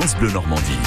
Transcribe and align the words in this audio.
France 0.00 0.14
Bleu 0.14 0.30
Normandie. 0.30 0.78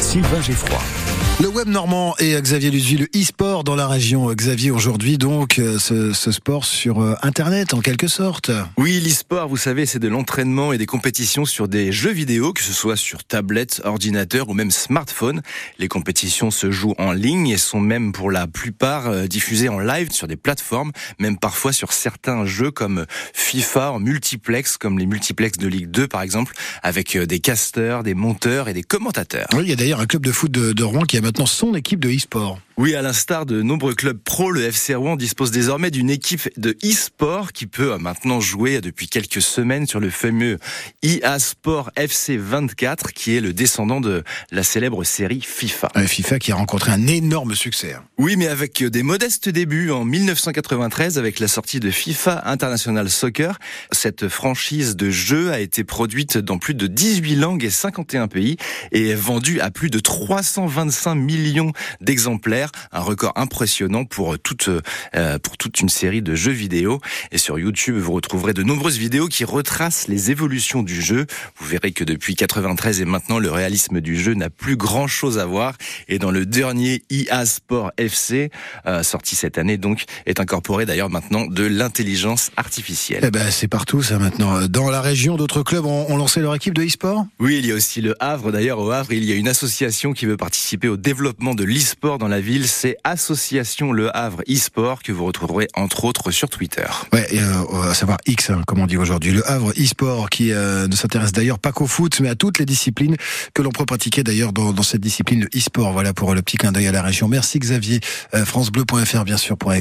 Sylvain 0.00 0.40
Geffroy. 0.40 1.23
Le 1.40 1.48
web 1.48 1.66
normand 1.66 2.14
et 2.20 2.40
Xavier 2.40 2.70
Luzvi, 2.70 2.96
le 2.96 3.06
e-sport 3.06 3.64
dans 3.64 3.74
la 3.74 3.88
région. 3.88 4.32
Xavier, 4.32 4.70
aujourd'hui 4.70 5.18
donc, 5.18 5.58
euh, 5.58 5.80
ce, 5.80 6.12
ce, 6.12 6.30
sport 6.30 6.64
sur 6.64 7.00
euh, 7.00 7.16
Internet 7.22 7.74
en 7.74 7.80
quelque 7.80 8.06
sorte. 8.06 8.52
Oui, 8.76 9.00
l'e-sport, 9.00 9.48
vous 9.48 9.56
savez, 9.56 9.84
c'est 9.84 9.98
de 9.98 10.06
l'entraînement 10.06 10.72
et 10.72 10.78
des 10.78 10.86
compétitions 10.86 11.44
sur 11.44 11.66
des 11.66 11.90
jeux 11.90 12.12
vidéo, 12.12 12.52
que 12.52 12.62
ce 12.62 12.72
soit 12.72 12.96
sur 12.96 13.24
tablette, 13.24 13.82
ordinateur 13.84 14.48
ou 14.48 14.54
même 14.54 14.70
smartphone. 14.70 15.42
Les 15.80 15.88
compétitions 15.88 16.52
se 16.52 16.70
jouent 16.70 16.94
en 16.98 17.10
ligne 17.10 17.48
et 17.48 17.58
sont 17.58 17.80
même 17.80 18.12
pour 18.12 18.30
la 18.30 18.46
plupart 18.46 19.08
euh, 19.08 19.26
diffusées 19.26 19.68
en 19.68 19.80
live 19.80 20.12
sur 20.12 20.28
des 20.28 20.36
plateformes, 20.36 20.92
même 21.18 21.36
parfois 21.36 21.72
sur 21.72 21.92
certains 21.92 22.46
jeux 22.46 22.70
comme 22.70 23.06
FIFA 23.32 23.90
en 23.90 23.98
multiplex, 23.98 24.76
comme 24.76 25.00
les 25.00 25.06
multiplex 25.06 25.58
de 25.58 25.66
Ligue 25.66 25.90
2 25.90 26.06
par 26.06 26.22
exemple, 26.22 26.54
avec 26.84 27.18
des 27.18 27.40
casteurs, 27.40 28.04
des 28.04 28.14
monteurs 28.14 28.68
et 28.68 28.72
des 28.72 28.84
commentateurs. 28.84 29.48
Oui, 29.52 29.64
il 29.64 29.70
y 29.70 29.72
a 29.72 29.76
d'ailleurs 29.76 30.00
un 30.00 30.06
club 30.06 30.24
de 30.24 30.30
foot 30.30 30.52
de, 30.52 30.72
de 30.72 30.84
Rouen 30.84 31.02
qui 31.02 31.16
a 31.16 31.23
maintenant 31.24 31.46
son 31.46 31.74
équipe 31.74 32.00
de 32.00 32.10
e-sport. 32.10 32.58
Oui, 32.76 32.96
à 32.96 33.02
l'instar 33.02 33.46
de 33.46 33.62
nombreux 33.62 33.94
clubs 33.94 34.18
pro, 34.18 34.50
le 34.50 34.64
FC 34.64 34.96
Rouen 34.96 35.14
dispose 35.14 35.52
désormais 35.52 35.92
d'une 35.92 36.10
équipe 36.10 36.50
de 36.58 36.76
e-sport 36.84 37.52
qui 37.52 37.68
peut 37.68 37.96
maintenant 37.98 38.40
jouer 38.40 38.80
depuis 38.80 39.06
quelques 39.06 39.42
semaines 39.42 39.86
sur 39.86 40.00
le 40.00 40.10
fameux 40.10 40.58
EA 41.04 41.38
Sport 41.38 41.92
FC 41.94 42.36
24 42.36 43.12
qui 43.12 43.36
est 43.36 43.40
le 43.40 43.52
descendant 43.52 44.00
de 44.00 44.24
la 44.50 44.64
célèbre 44.64 45.04
série 45.04 45.40
FIFA. 45.40 45.92
FIFA 46.04 46.40
qui 46.40 46.50
a 46.50 46.56
rencontré 46.56 46.90
un 46.90 47.06
énorme 47.06 47.54
succès. 47.54 47.92
hein. 47.92 48.02
Oui, 48.18 48.34
mais 48.36 48.48
avec 48.48 48.82
des 48.82 49.04
modestes 49.04 49.48
débuts 49.48 49.92
en 49.92 50.04
1993 50.04 51.16
avec 51.16 51.38
la 51.38 51.46
sortie 51.46 51.78
de 51.78 51.92
FIFA 51.92 52.42
International 52.44 53.08
Soccer. 53.08 53.60
Cette 53.92 54.26
franchise 54.26 54.96
de 54.96 55.10
jeu 55.10 55.52
a 55.52 55.60
été 55.60 55.84
produite 55.84 56.38
dans 56.38 56.58
plus 56.58 56.74
de 56.74 56.88
18 56.88 57.36
langues 57.36 57.62
et 57.62 57.70
51 57.70 58.26
pays 58.26 58.56
et 58.90 59.10
est 59.10 59.14
vendue 59.14 59.60
à 59.60 59.70
plus 59.70 59.90
de 59.90 60.00
325 60.00 61.14
millions 61.14 61.72
d'exemplaires 62.00 62.63
un 62.92 63.00
record 63.00 63.32
impressionnant 63.36 64.04
pour 64.04 64.38
toute 64.38 64.68
euh, 65.14 65.38
pour 65.38 65.56
toute 65.56 65.80
une 65.80 65.88
série 65.88 66.22
de 66.22 66.34
jeux 66.34 66.52
vidéo. 66.52 67.00
Et 67.32 67.38
sur 67.38 67.58
YouTube, 67.58 67.96
vous 67.96 68.12
retrouverez 68.12 68.52
de 68.52 68.62
nombreuses 68.62 68.98
vidéos 68.98 69.28
qui 69.28 69.44
retracent 69.44 70.08
les 70.08 70.30
évolutions 70.30 70.82
du 70.82 71.00
jeu. 71.00 71.26
Vous 71.58 71.66
verrez 71.66 71.92
que 71.92 72.04
depuis 72.04 72.34
93 72.34 73.00
et 73.00 73.04
maintenant, 73.04 73.38
le 73.38 73.50
réalisme 73.50 74.00
du 74.00 74.18
jeu 74.18 74.34
n'a 74.34 74.50
plus 74.50 74.76
grand 74.76 75.06
chose 75.06 75.38
à 75.38 75.46
voir. 75.46 75.74
Et 76.08 76.18
dans 76.18 76.30
le 76.30 76.46
dernier 76.46 77.02
EA 77.10 77.46
Sport 77.46 77.92
FC, 77.96 78.50
euh, 78.86 79.02
sorti 79.02 79.36
cette 79.36 79.58
année, 79.58 79.76
donc, 79.76 80.04
est 80.26 80.40
incorporé 80.40 80.86
d'ailleurs 80.86 81.10
maintenant 81.10 81.46
de 81.46 81.64
l'intelligence 81.64 82.50
artificielle. 82.56 83.20
Eh 83.24 83.30
ben, 83.30 83.50
c'est 83.50 83.68
partout 83.68 84.02
ça 84.02 84.18
maintenant. 84.18 84.66
Dans 84.68 84.90
la 84.90 85.00
région, 85.00 85.36
d'autres 85.36 85.62
clubs 85.62 85.84
ont, 85.84 86.10
ont 86.10 86.16
lancé 86.16 86.40
leur 86.40 86.54
équipe 86.54 86.74
de 86.74 86.82
e-sport? 86.82 87.26
Oui, 87.38 87.58
il 87.58 87.66
y 87.66 87.72
a 87.72 87.74
aussi 87.74 88.00
le 88.00 88.14
Havre. 88.20 88.52
D'ailleurs, 88.52 88.78
au 88.78 88.90
Havre, 88.90 89.12
il 89.12 89.24
y 89.24 89.32
a 89.32 89.34
une 89.34 89.48
association 89.48 90.12
qui 90.12 90.26
veut 90.26 90.36
participer 90.36 90.88
au 90.88 90.96
développement 90.96 91.54
de 91.54 91.64
l'e-sport 91.64 92.18
dans 92.18 92.28
la 92.28 92.40
C'est 92.62 92.96
Association 93.02 93.90
Le 93.90 94.16
Havre 94.16 94.42
e-sport 94.48 95.02
que 95.02 95.10
vous 95.10 95.24
retrouverez 95.24 95.66
entre 95.74 96.04
autres 96.04 96.30
sur 96.30 96.48
Twitter. 96.48 96.86
Ouais, 97.12 97.26
euh, 97.34 97.90
à 97.90 97.94
savoir 97.94 98.18
X, 98.26 98.50
hein, 98.50 98.62
comme 98.66 98.78
on 98.78 98.86
dit 98.86 98.96
aujourd'hui. 98.96 99.32
Le 99.32 99.48
Havre 99.50 99.72
e-sport 99.72 100.30
qui 100.30 100.52
euh, 100.52 100.86
ne 100.86 100.94
s'intéresse 100.94 101.32
d'ailleurs 101.32 101.58
pas 101.58 101.72
qu'au 101.72 101.86
foot, 101.86 102.20
mais 102.20 102.28
à 102.28 102.34
toutes 102.36 102.58
les 102.58 102.64
disciplines 102.64 103.16
que 103.54 103.62
l'on 103.62 103.70
peut 103.70 103.84
pratiquer 103.84 104.22
d'ailleurs 104.22 104.52
dans, 104.52 104.72
dans 104.72 104.82
cette 104.82 105.00
discipline, 105.00 105.40
le 105.40 105.58
e-sport. 105.58 105.92
Voilà 105.92 106.14
pour 106.14 106.34
le 106.34 106.42
petit 106.42 106.56
clin 106.56 106.70
d'œil 106.70 106.86
à 106.86 106.92
la 106.92 107.02
région. 107.02 107.26
Merci 107.26 107.58
Xavier. 107.58 108.00
Euh, 108.34 108.44
FranceBleu.fr 108.44 109.24
bien 109.24 109.36
sûr 109.36 109.56
pour 109.56 109.74